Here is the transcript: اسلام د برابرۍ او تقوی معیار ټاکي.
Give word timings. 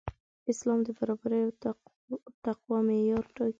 اسلام 0.51 0.79
د 0.87 0.89
برابرۍ 0.97 1.39
او 1.45 1.51
تقوی 2.43 2.79
معیار 2.87 3.25
ټاکي. 3.35 3.49